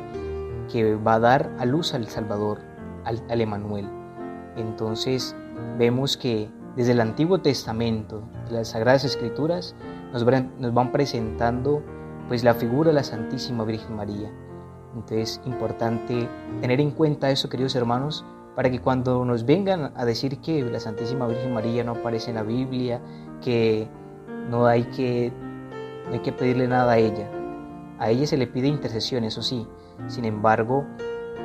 que 0.72 0.94
va 0.96 1.14
a 1.14 1.20
dar 1.20 1.50
a 1.58 1.66
luz 1.66 1.94
al 1.94 2.06
Salvador, 2.06 2.58
al, 3.04 3.22
al 3.28 3.40
Emanuel. 3.40 3.88
Entonces 4.56 5.34
vemos 5.78 6.16
que 6.16 6.48
desde 6.76 6.92
el 6.92 7.00
Antiguo 7.00 7.40
Testamento, 7.40 8.22
las 8.50 8.68
Sagradas 8.68 9.04
Escrituras, 9.04 9.74
nos 10.12 10.24
van, 10.24 10.52
nos 10.58 10.72
van 10.72 10.92
presentando 10.92 11.82
pues 12.28 12.44
la 12.44 12.54
figura 12.54 12.90
de 12.90 12.94
la 12.94 13.04
Santísima 13.04 13.64
Virgen 13.64 13.96
María. 13.96 14.30
Entonces, 14.94 15.40
importante 15.44 16.28
tener 16.60 16.80
en 16.80 16.90
cuenta 16.90 17.30
eso, 17.30 17.48
queridos 17.48 17.74
hermanos, 17.76 18.24
para 18.56 18.70
que 18.70 18.80
cuando 18.80 19.24
nos 19.24 19.46
vengan 19.46 19.92
a 19.96 20.04
decir 20.04 20.40
que 20.40 20.62
la 20.62 20.80
Santísima 20.80 21.26
Virgen 21.26 21.54
María 21.54 21.84
no 21.84 21.92
aparece 21.92 22.30
en 22.30 22.36
la 22.36 22.42
Biblia, 22.42 23.00
que 23.40 23.88
no 24.48 24.66
hay 24.66 24.84
que, 24.84 25.32
no 26.06 26.14
hay 26.14 26.20
que 26.20 26.32
pedirle 26.32 26.66
nada 26.66 26.92
a 26.92 26.98
ella. 26.98 27.30
A 27.98 28.10
ella 28.10 28.26
se 28.26 28.36
le 28.36 28.46
pide 28.46 28.66
intercesión, 28.66 29.24
eso 29.24 29.42
sí. 29.42 29.66
Sin 30.08 30.24
embargo, 30.24 30.84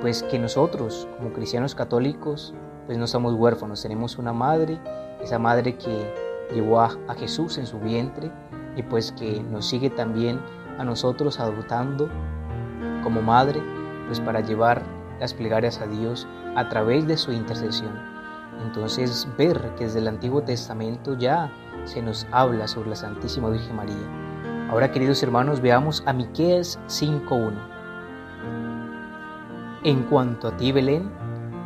pues 0.02 0.24
que 0.24 0.40
nosotros, 0.40 1.08
como 1.18 1.32
cristianos 1.34 1.76
católicos, 1.76 2.54
pues 2.86 2.98
no 2.98 3.08
somos 3.08 3.34
huérfanos, 3.34 3.82
tenemos 3.82 4.18
una 4.18 4.34
madre, 4.34 4.80
esa 5.22 5.40
madre 5.40 5.78
que 5.78 6.14
llevó 6.54 6.82
a, 6.82 6.98
a 7.08 7.16
Jesús 7.16 7.58
en 7.58 7.66
su 7.66 7.80
vientre 7.80 8.32
y 8.76 8.84
pues 8.84 9.12
que 9.12 9.42
nos 9.42 9.68
sigue 9.68 9.90
también 9.90 10.40
a 10.78 10.84
nosotros 10.84 11.40
adoptando 11.40 12.10
como 13.06 13.22
madre, 13.22 13.62
pues 14.08 14.20
para 14.20 14.42
llevar 14.42 14.82
las 15.20 15.34
plegarias 15.34 15.80
a 15.80 15.86
Dios 15.86 16.28
a 16.56 16.68
través 16.68 17.08
de 17.08 17.16
su 17.16 17.32
intercesión. 17.32 17.94
Entonces 18.66 19.28
ver 19.38 19.62
que 19.78 19.86
desde 19.86 20.00
el 20.00 20.08
Antiguo 20.08 20.42
Testamento 20.42 21.16
ya 21.18 21.52
se 21.84 22.02
nos 22.02 22.26
habla 22.32 22.68
sobre 22.68 22.90
la 22.90 22.96
Santísima 22.96 23.50
Virgen 23.50 23.76
María. 23.76 23.96
Ahora, 24.70 24.92
queridos 24.92 25.22
hermanos, 25.22 25.62
veamos 25.62 26.02
a 26.08 26.14
Miqueas 26.14 26.80
5:1. 26.88 27.54
En 29.84 30.02
cuanto 30.04 30.48
a 30.48 30.58
ti, 30.58 30.72
Belén, 30.72 31.12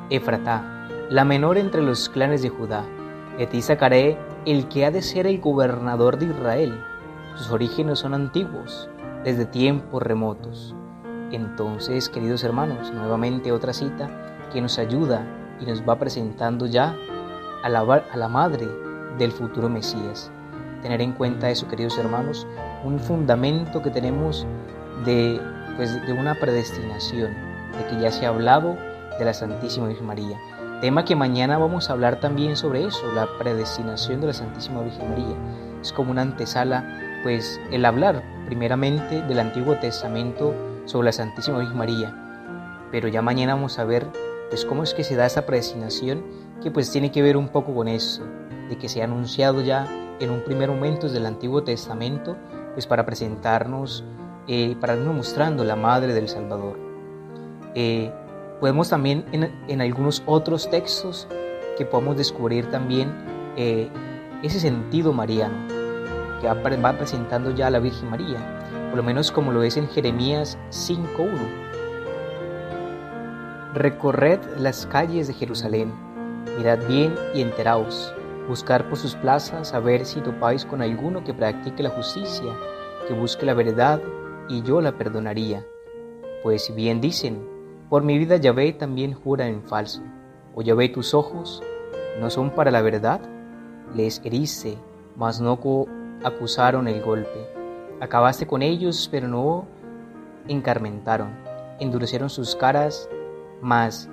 Efratá, 0.09 0.61
la 1.09 1.23
menor 1.23 1.57
entre 1.57 1.81
los 1.81 2.09
clanes 2.09 2.41
de 2.41 2.49
Judá, 2.49 2.83
de 3.37 3.47
ti 3.47 3.61
sacaré 3.61 4.17
el 4.45 4.67
que 4.67 4.85
ha 4.85 4.91
de 4.91 5.01
ser 5.01 5.25
el 5.25 5.39
gobernador 5.39 6.17
de 6.17 6.25
Israel. 6.25 6.83
Sus 7.35 7.49
orígenes 7.51 7.99
son 7.99 8.13
antiguos, 8.13 8.89
desde 9.23 9.45
tiempos 9.45 10.03
remotos. 10.03 10.75
Entonces, 11.31 12.09
queridos 12.09 12.43
hermanos, 12.43 12.91
nuevamente 12.91 13.51
otra 13.51 13.73
cita 13.73 14.09
que 14.51 14.61
nos 14.61 14.79
ayuda 14.79 15.25
y 15.59 15.65
nos 15.65 15.87
va 15.87 15.99
presentando 15.99 16.65
ya 16.65 16.95
a 17.63 17.69
la, 17.69 17.81
a 17.81 18.17
la 18.17 18.27
madre 18.27 18.67
del 19.17 19.31
futuro 19.31 19.69
Mesías. 19.69 20.31
Tener 20.81 21.01
en 21.01 21.11
cuenta 21.11 21.49
eso, 21.49 21.67
queridos 21.67 21.97
hermanos, 21.97 22.47
un 22.83 22.99
fundamento 22.99 23.81
que 23.81 23.89
tenemos 23.89 24.47
de, 25.05 25.39
pues, 25.75 26.05
de 26.05 26.13
una 26.13 26.35
predestinación, 26.35 27.33
de 27.77 27.85
que 27.87 28.01
ya 28.01 28.11
se 28.11 28.25
ha 28.25 28.29
hablado 28.29 28.77
de 29.17 29.25
la 29.25 29.33
Santísima 29.33 29.87
Virgen 29.87 30.07
María. 30.07 30.39
Tema 30.81 31.03
que 31.03 31.15
mañana 31.15 31.57
vamos 31.57 31.89
a 31.89 31.93
hablar 31.93 32.21
también 32.21 32.55
sobre 32.55 32.85
eso, 32.85 33.11
la 33.13 33.27
predestinación 33.37 34.21
de 34.21 34.27
la 34.27 34.33
Santísima 34.33 34.81
Virgen 34.81 35.09
María. 35.09 35.35
Es 35.81 35.91
como 35.91 36.11
una 36.11 36.21
antesala, 36.21 37.19
pues 37.21 37.59
el 37.71 37.83
hablar 37.83 38.23
primeramente 38.45 39.21
del 39.23 39.39
Antiguo 39.39 39.75
Testamento 39.75 40.53
sobre 40.89 41.05
la 41.05 41.11
Santísima 41.11 41.59
Virgen 41.59 41.77
María. 41.77 42.25
pero 42.91 43.07
ya 43.07 43.21
mañana 43.21 43.53
vamos 43.53 43.77
a 43.77 43.83
ver 43.83 44.07
pues 44.49 44.65
cómo 44.65 44.81
es 44.81 44.95
que 44.95 45.03
se 45.03 45.15
da 45.15 45.27
esa 45.27 45.45
predestinación 45.45 46.23
que 46.63 46.71
pues 46.71 46.91
tiene 46.91 47.11
que 47.11 47.21
ver 47.21 47.37
un 47.37 47.49
poco 47.49 47.75
con 47.75 47.87
eso, 47.87 48.23
de 48.67 48.77
que 48.77 48.89
se 48.89 49.01
ha 49.01 49.05
anunciado 49.05 49.61
ya 49.61 49.87
en 50.19 50.31
un 50.31 50.43
primer 50.43 50.69
momento 50.69 51.05
desde 51.05 51.19
el 51.19 51.27
Antiguo 51.27 51.63
Testamento, 51.63 52.35
pues 52.73 52.87
para 52.87 53.05
presentarnos, 53.05 54.03
eh, 54.47 54.75
para 54.81 54.95
irnos 54.95 55.15
mostrando 55.15 55.63
la 55.63 55.75
Madre 55.75 56.15
del 56.15 56.27
Salvador. 56.27 56.79
Eh, 57.75 58.11
podemos 58.59 58.89
también 58.89 59.23
en, 59.31 59.81
algunos 59.81 60.23
otros 60.25 60.67
textos 60.71 61.27
que 61.77 61.85
podamos 61.85 62.17
descubrir 62.17 62.69
también 62.71 63.13
eh, 63.55 63.89
ese 64.41 64.59
sentido 64.59 65.13
mariano 65.13 65.67
que 66.41 66.47
va 66.47 66.93
presentando 66.97 67.53
ya 67.53 67.67
a 67.67 67.69
la 67.69 67.79
Virgen 67.79 68.09
María, 68.09 68.59
por 68.89 68.97
lo 68.97 69.03
menos 69.03 69.31
como 69.31 69.51
lo 69.51 69.63
es 69.63 69.77
en 69.77 69.87
Jeremías 69.87 70.57
5.1. 70.71 71.29
Recorred 73.75 74.39
las 74.57 74.87
calles 74.87 75.27
de 75.27 75.35
Jerusalén, 75.35 75.93
mirad 76.57 76.79
bien 76.87 77.13
y 77.35 77.41
enteraos, 77.41 78.13
buscar 78.47 78.89
por 78.89 78.97
sus 78.97 79.15
plazas 79.15 79.73
a 79.75 79.79
ver 79.79 80.05
si 80.05 80.21
topáis 80.21 80.65
con 80.65 80.81
alguno 80.81 81.23
que 81.23 81.35
practique 81.35 81.83
la 81.83 81.91
justicia, 81.91 82.51
que 83.07 83.13
busque 83.13 83.45
la 83.45 83.53
verdad, 83.53 84.01
y 84.49 84.63
yo 84.63 84.81
la 84.81 84.93
perdonaría. 84.93 85.63
Pues 86.41 86.65
si 86.65 86.73
bien 86.73 86.99
dicen, 86.99 87.47
por 87.89 88.01
mi 88.01 88.17
vida 88.17 88.37
Yahvé 88.37 88.73
también 88.73 89.13
jura 89.13 89.47
en 89.47 89.61
falso, 89.61 90.01
o 90.55 90.63
Yahvé 90.63 90.89
tus 90.89 91.13
ojos, 91.13 91.61
¿no 92.19 92.31
son 92.31 92.49
para 92.49 92.71
la 92.71 92.81
verdad? 92.81 93.21
Les 93.95 94.19
heriste, 94.25 94.77
mas 95.15 95.39
no 95.39 95.59
acusaron 96.23 96.87
el 96.87 97.01
golpe. 97.03 97.58
Acabaste 98.01 98.47
con 98.47 98.61
ellos, 98.61 99.09
pero 99.11 99.27
no 99.27 99.65
encarmentaron. 100.47 101.31
Endurecieron 101.79 102.29
sus 102.29 102.55
caras, 102.55 103.09
mas 103.61 104.09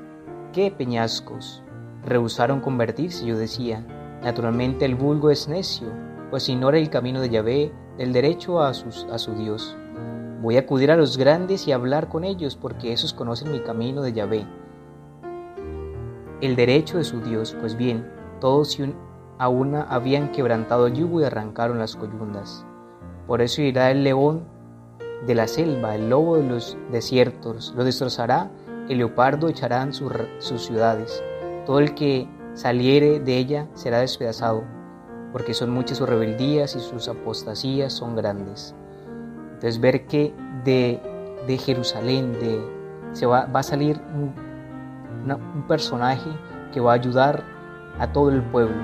qué 0.53 0.71
peñascos. 0.71 1.63
Rehusaron 2.05 2.61
convertirse, 2.61 3.25
yo 3.25 3.37
decía. 3.37 3.87
Naturalmente 4.23 4.85
el 4.85 4.97
vulgo 4.97 5.31
es 5.31 5.47
necio, 5.47 5.89
pues 6.31 6.49
ignora 6.49 6.79
el 6.79 6.91
camino 6.91 7.21
de 7.21 7.29
Yahvé, 7.29 7.73
el 7.99 8.13
derecho 8.13 8.61
a, 8.61 8.71
a 8.71 8.75
su 8.75 9.35
Dios. 9.37 9.77
Voy 10.43 10.57
a 10.57 10.61
acudir 10.61 10.91
a 10.91 10.97
los 10.97 11.17
grandes 11.17 11.69
y 11.69 11.73
hablar 11.73 12.09
con 12.09 12.25
ellos, 12.25 12.57
porque 12.57 12.93
esos 12.93 13.13
conocen 13.13 13.53
mi 13.53 13.61
camino 13.61 14.03
de 14.03 14.13
Yahvé. 14.13 14.47
El 16.41 16.57
derecho 16.57 16.99
de 16.99 17.05
su 17.05 17.21
Dios, 17.21 17.57
pues 17.61 17.77
bien, 17.77 18.11
todos 18.41 18.79
a 19.39 19.49
una 19.49 19.83
habían 19.83 20.33
quebrantado 20.33 20.87
el 20.87 20.95
yugo 20.95 21.21
y 21.21 21.25
arrancaron 21.25 21.79
las 21.79 21.97
coyundas. 21.97 22.67
Por 23.27 23.43
eso 23.43 23.63
irá 23.63 23.91
el 23.91 24.05
león 24.05 24.45
de 25.27 25.35
la 25.35 25.49
selva, 25.49 25.95
el 25.95 26.11
lobo 26.11 26.37
de 26.37 26.49
los 26.49 26.77
desiertos, 26.93 27.75
lo 27.77 27.85
destrozará, 27.85 28.51
el 28.89 28.99
leopardo 28.99 29.49
echarán 29.49 29.93
sus, 29.93 30.13
sus 30.39 30.63
ciudades. 30.65 31.23
Todo 31.65 31.81
el 31.81 31.95
que 31.95 32.29
saliere 32.55 33.19
de 33.19 33.37
ella 33.37 33.67
será 33.75 33.99
despedazado, 33.99 34.65
porque 35.33 35.55
son 35.55 35.71
muchas 35.71 35.99
sus 35.99 36.09
rebeldías 36.09 36.77
y 36.77 36.81
sus 36.81 37.09
apostasías 37.09 37.93
son 37.93 38.15
grandes. 38.15 38.75
Entonces 39.55 39.81
ver 39.81 40.07
que 40.07 40.33
de, 40.65 41.01
de 41.47 41.59
Jerusalén 41.59 42.37
se 43.13 43.27
va, 43.27 43.47
va 43.47 43.61
a 43.61 43.65
salir 43.65 44.01
un, 44.15 44.35
un 45.35 45.67
personaje 45.67 46.31
que 46.73 46.81
va 46.81 46.93
a 46.93 46.95
ayudar 46.95 47.43
a 47.99 48.13
todo 48.13 48.31
el 48.31 48.43
pueblo 48.43 48.77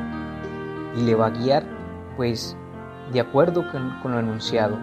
y 0.97 1.03
le 1.03 1.15
va 1.15 1.27
a 1.27 1.31
guiar 1.31 1.65
pues 2.17 2.57
de 3.13 3.21
acuerdo 3.21 3.65
con, 3.71 4.13
lo 4.13 4.19
anunciado. 4.19 4.79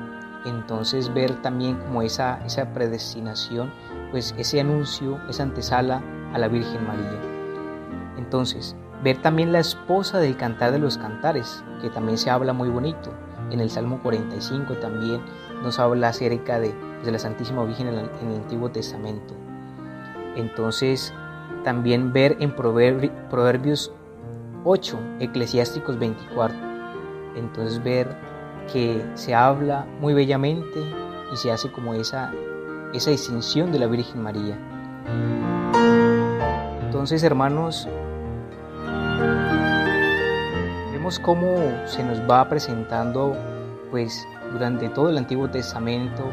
Entonces 0.45 1.13
ver 1.13 1.41
también 1.41 1.75
como 1.77 2.01
esa, 2.01 2.39
esa 2.45 2.73
predestinación, 2.73 3.71
pues 4.11 4.33
ese 4.37 4.61
anuncio, 4.61 5.19
esa 5.27 5.43
antesala 5.43 6.01
a 6.33 6.39
la 6.39 6.47
Virgen 6.47 6.87
María. 6.87 7.19
Entonces, 8.17 8.75
ver 9.03 9.21
también 9.21 9.51
la 9.51 9.59
esposa 9.59 10.19
del 10.19 10.37
cantar 10.37 10.71
de 10.71 10.79
los 10.79 10.97
cantares, 10.97 11.63
que 11.81 11.89
también 11.89 12.17
se 12.17 12.29
habla 12.29 12.53
muy 12.53 12.69
bonito. 12.69 13.11
En 13.51 13.59
el 13.59 13.69
Salmo 13.69 13.99
45 14.01 14.75
también 14.75 15.21
nos 15.63 15.79
habla 15.79 16.09
acerca 16.09 16.59
de, 16.59 16.69
pues, 16.69 17.05
de 17.05 17.11
la 17.11 17.19
Santísima 17.19 17.63
Virgen 17.65 17.87
en 17.87 17.95
el, 17.95 18.09
en 18.21 18.31
el, 18.31 18.41
Antiguo 18.41 18.69
Testamento. 18.69 19.33
Entonces, 20.35 21.13
también 21.63 22.13
ver 22.13 22.37
en 22.39 22.55
Proverbios 22.55 23.91
8, 24.63 24.99
Eclesiásticos 25.19 25.97
24. 25.97 26.68
Entonces 27.39 27.83
ver 27.83 28.07
que 28.71 29.03
se 29.15 29.33
habla 29.33 29.85
muy 29.99 30.13
bellamente 30.13 30.79
y 31.31 31.37
se 31.37 31.51
hace 31.51 31.71
como 31.71 31.93
esa, 31.93 32.31
esa 32.93 33.11
distinción 33.11 33.71
de 33.71 33.79
la 33.79 33.87
Virgen 33.87 34.21
María. 34.21 34.57
Entonces, 36.81 37.23
hermanos, 37.23 37.87
vemos 40.91 41.19
cómo 41.19 41.55
se 41.85 42.03
nos 42.03 42.19
va 42.29 42.47
presentando, 42.49 43.35
pues, 43.91 44.27
durante 44.51 44.89
todo 44.89 45.09
el 45.09 45.17
Antiguo 45.17 45.49
Testamento, 45.49 46.23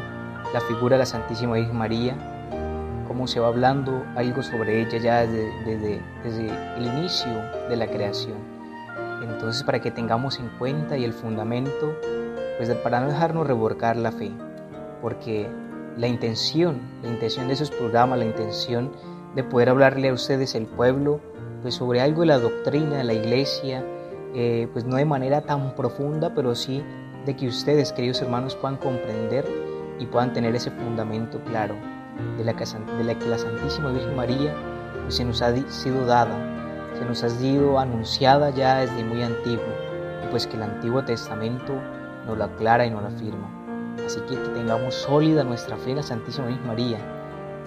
la 0.53 0.61
figura 0.61 0.95
de 0.95 0.99
la 0.99 1.05
Santísima 1.05 1.53
Virgen 1.53 1.77
María, 1.77 2.15
cómo 3.07 3.27
se 3.27 3.39
va 3.39 3.47
hablando 3.47 4.03
algo 4.15 4.43
sobre 4.43 4.81
ella 4.81 4.97
ya 4.97 5.25
desde, 5.25 6.01
desde, 6.23 6.49
el 6.77 6.85
inicio 6.85 7.31
de 7.69 7.77
la 7.77 7.87
creación. 7.87 8.56
Entonces, 9.21 9.63
para 9.63 9.79
que 9.81 9.91
tengamos 9.91 10.39
en 10.39 10.49
cuenta 10.57 10.97
y 10.97 11.03
el 11.03 11.13
fundamento, 11.13 11.93
pues 12.57 12.69
para 12.75 12.99
no 12.99 13.07
dejarnos 13.07 13.47
reborcar 13.47 13.95
la 13.97 14.11
fe, 14.11 14.31
porque 15.01 15.47
la 15.97 16.07
intención, 16.07 16.79
la 17.01 17.09
intención 17.09 17.47
de 17.47 17.53
esos 17.53 17.71
programas, 17.71 18.19
la 18.19 18.25
intención 18.25 18.91
de 19.35 19.43
poder 19.43 19.69
hablarle 19.69 20.09
a 20.09 20.13
ustedes, 20.13 20.55
el 20.55 20.65
pueblo, 20.65 21.19
pues 21.61 21.75
sobre 21.75 22.01
algo 22.01 22.21
de 22.21 22.27
la 22.27 22.39
doctrina 22.39 22.97
de 22.97 23.03
la 23.03 23.13
iglesia, 23.13 23.83
eh, 24.35 24.67
pues 24.71 24.85
no 24.85 24.97
de 24.97 25.05
manera 25.05 25.41
tan 25.41 25.75
profunda, 25.75 26.33
pero 26.33 26.55
sí 26.55 26.83
de 27.25 27.35
que 27.35 27.47
ustedes, 27.47 27.91
queridos 27.91 28.21
hermanos, 28.21 28.55
puedan 28.55 28.77
comprender 28.77 29.45
y 29.99 30.05
puedan 30.05 30.33
tener 30.33 30.55
ese 30.55 30.71
fundamento 30.71 31.41
claro 31.45 31.75
de 32.37 32.43
la, 32.43 32.53
que 32.53 33.27
la 33.27 33.37
Santísima 33.37 33.91
Virgen 33.91 34.15
María 34.15 34.53
pues, 35.03 35.15
se 35.15 35.25
nos 35.25 35.41
ha 35.41 35.55
sido 35.69 36.05
dada, 36.05 36.35
se 36.97 37.05
nos 37.05 37.23
ha 37.23 37.29
sido 37.29 37.79
anunciada 37.79 38.49
ya 38.49 38.79
desde 38.79 39.03
muy 39.03 39.21
antiguo, 39.21 39.65
pues 40.31 40.47
que 40.47 40.55
el 40.55 40.63
Antiguo 40.63 41.03
Testamento 41.03 41.73
nos 42.25 42.37
lo 42.37 42.43
aclara 42.43 42.85
y 42.85 42.89
nos 42.89 43.01
lo 43.01 43.09
afirma. 43.09 43.47
Así 44.05 44.19
que 44.21 44.35
que 44.35 44.49
tengamos 44.49 44.95
sólida 44.95 45.43
nuestra 45.43 45.77
fe 45.77 45.91
en 45.91 45.97
la 45.97 46.03
Santísima 46.03 46.47
Virgen 46.47 46.67
María. 46.67 46.97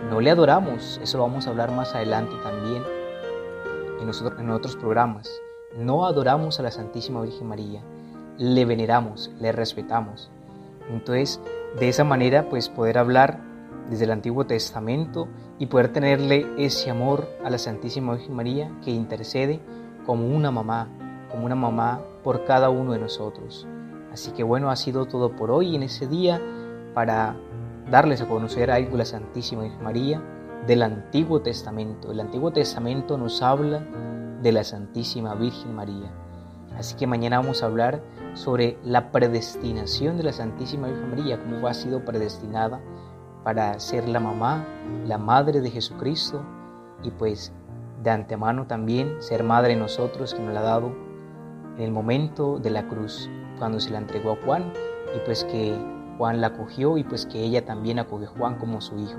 No 0.08 0.20
le 0.20 0.30
adoramos, 0.30 1.00
eso 1.02 1.18
lo 1.18 1.24
vamos 1.24 1.46
a 1.46 1.50
hablar 1.50 1.70
más 1.70 1.94
adelante 1.94 2.34
también 2.42 2.82
en, 4.00 4.06
nosotros, 4.06 4.40
en 4.40 4.50
otros 4.50 4.76
programas. 4.76 5.30
No 5.76 6.06
adoramos 6.06 6.58
a 6.58 6.62
la 6.62 6.70
Santísima 6.70 7.22
Virgen 7.22 7.46
María, 7.46 7.82
le 8.38 8.64
veneramos, 8.64 9.30
le 9.38 9.52
respetamos. 9.52 10.30
Entonces, 10.90 11.40
de 11.78 11.88
esa 11.88 12.02
manera, 12.02 12.48
pues 12.48 12.68
poder 12.68 12.98
hablar 12.98 13.38
desde 13.90 14.04
el 14.04 14.12
Antiguo 14.12 14.46
Testamento 14.46 15.28
y 15.58 15.66
poder 15.66 15.92
tenerle 15.92 16.46
ese 16.56 16.90
amor 16.90 17.28
a 17.44 17.50
la 17.50 17.58
Santísima 17.58 18.14
Virgen 18.14 18.34
María 18.34 18.70
que 18.84 18.92
intercede 18.92 19.60
como 20.06 20.28
una 20.28 20.50
mamá, 20.50 20.88
como 21.30 21.44
una 21.44 21.56
mamá 21.56 22.00
por 22.22 22.44
cada 22.44 22.70
uno 22.70 22.92
de 22.92 23.00
nosotros. 23.00 23.66
Así 24.12 24.30
que 24.30 24.44
bueno, 24.44 24.70
ha 24.70 24.76
sido 24.76 25.06
todo 25.06 25.36
por 25.36 25.50
hoy 25.50 25.74
en 25.74 25.82
ese 25.82 26.06
día 26.06 26.40
para 26.94 27.36
darles 27.90 28.20
a 28.20 28.28
conocer 28.28 28.70
algo 28.70 28.92
de 28.92 28.98
la 28.98 29.04
Santísima 29.04 29.62
Virgen 29.62 29.82
María 29.82 30.22
del 30.66 30.82
Antiguo 30.82 31.40
Testamento. 31.40 32.12
El 32.12 32.20
Antiguo 32.20 32.52
Testamento 32.52 33.18
nos 33.18 33.42
habla 33.42 33.84
de 34.40 34.52
la 34.52 34.62
Santísima 34.62 35.34
Virgen 35.34 35.74
María. 35.74 36.12
Así 36.76 36.96
que 36.96 37.06
mañana 37.06 37.40
vamos 37.40 37.62
a 37.62 37.66
hablar 37.66 38.02
sobre 38.34 38.78
la 38.84 39.10
predestinación 39.10 40.16
de 40.16 40.22
la 40.22 40.32
Santísima 40.32 40.86
Virgen 40.86 41.10
María, 41.10 41.40
cómo 41.42 41.66
ha 41.66 41.74
sido 41.74 42.04
predestinada 42.04 42.80
para 43.44 43.78
ser 43.80 44.08
la 44.08 44.20
mamá, 44.20 44.64
la 45.06 45.18
madre 45.18 45.60
de 45.60 45.70
Jesucristo 45.70 46.42
y 47.02 47.10
pues 47.10 47.52
de 48.02 48.10
antemano 48.10 48.66
también 48.66 49.16
ser 49.20 49.44
madre 49.44 49.74
de 49.74 49.80
nosotros 49.80 50.34
que 50.34 50.40
nos 50.40 50.54
la 50.54 50.60
ha 50.60 50.64
dado 50.64 50.92
en 51.76 51.82
el 51.82 51.92
momento 51.92 52.58
de 52.58 52.70
la 52.70 52.86
cruz, 52.88 53.30
cuando 53.58 53.80
se 53.80 53.90
la 53.90 53.98
entregó 53.98 54.32
a 54.32 54.36
Juan 54.44 54.72
y 55.14 55.18
pues 55.24 55.44
que 55.44 55.74
Juan 56.18 56.40
la 56.40 56.48
acogió 56.48 56.98
y 56.98 57.04
pues 57.04 57.26
que 57.26 57.42
ella 57.42 57.64
también 57.64 57.98
acogió 57.98 58.28
a 58.28 58.32
Juan 58.32 58.54
como 58.56 58.80
su 58.80 58.98
hijo. 58.98 59.18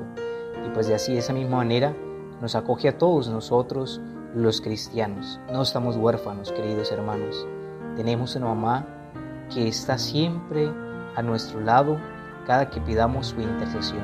Y 0.65 0.69
pues 0.69 0.87
de 0.87 0.95
así, 0.95 1.13
de 1.13 1.19
esa 1.19 1.33
misma 1.33 1.57
manera, 1.57 1.95
nos 2.41 2.55
acoge 2.55 2.89
a 2.89 2.97
todos 2.97 3.27
nosotros 3.29 3.99
los 4.35 4.61
cristianos. 4.61 5.39
No 5.51 5.63
estamos 5.63 5.97
huérfanos, 5.97 6.51
queridos 6.51 6.91
hermanos. 6.91 7.47
Tenemos 7.95 8.35
una 8.35 8.47
mamá 8.47 8.85
que 9.53 9.67
está 9.67 9.97
siempre 9.97 10.71
a 11.15 11.21
nuestro 11.21 11.59
lado 11.59 11.97
cada 12.45 12.69
que 12.69 12.81
pidamos 12.81 13.27
su 13.27 13.41
intercesión. 13.41 14.03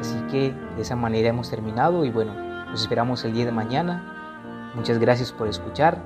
Así 0.00 0.16
que 0.30 0.54
de 0.76 0.82
esa 0.82 0.96
manera 0.96 1.28
hemos 1.28 1.50
terminado 1.50 2.04
y 2.04 2.10
bueno, 2.10 2.32
nos 2.70 2.82
esperamos 2.82 3.24
el 3.24 3.34
día 3.34 3.44
de 3.44 3.52
mañana. 3.52 4.72
Muchas 4.74 4.98
gracias 4.98 5.32
por 5.32 5.48
escuchar. 5.48 6.02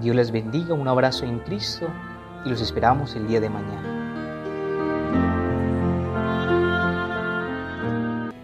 Dios 0.00 0.14
les 0.14 0.30
bendiga, 0.30 0.74
un 0.74 0.88
abrazo 0.88 1.24
en 1.24 1.38
Cristo 1.40 1.86
y 2.44 2.50
los 2.50 2.60
esperamos 2.60 3.14
el 3.16 3.26
día 3.26 3.40
de 3.40 3.50
mañana. 3.50 3.94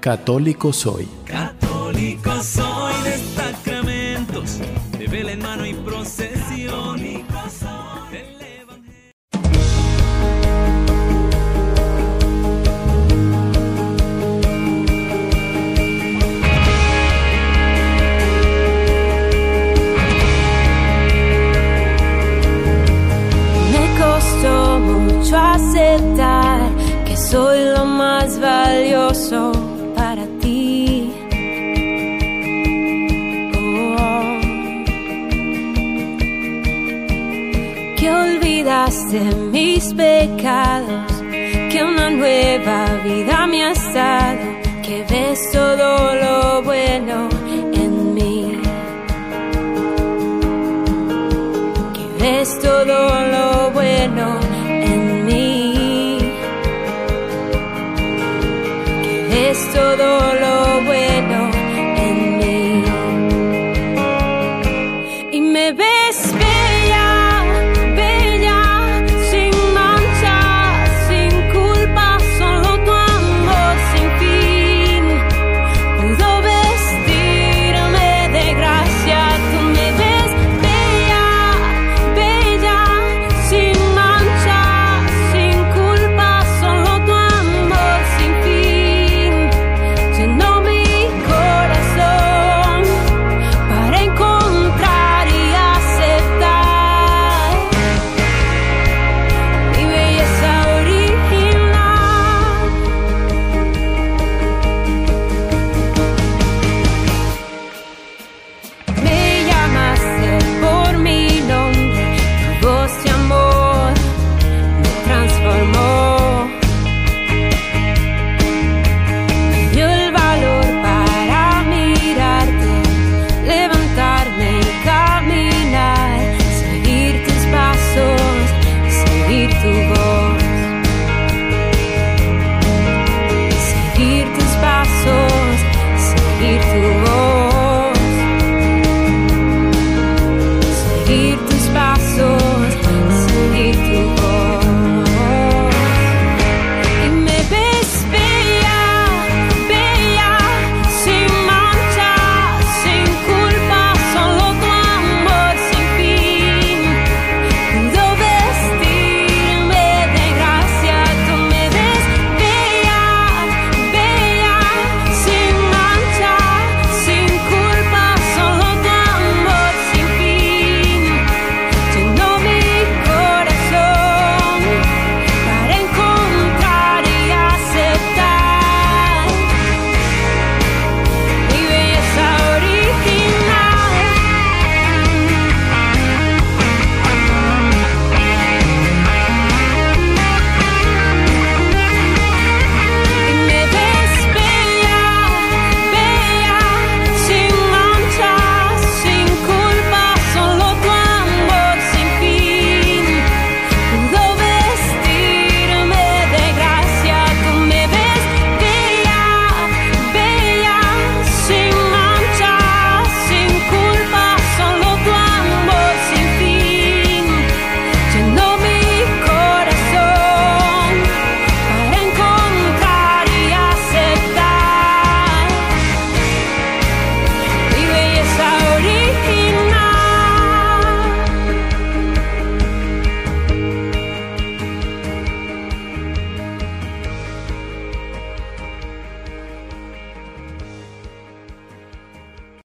Católico 0.01 0.73
soy. 0.73 1.09
Católico 1.25 2.31
soy 2.43 2.64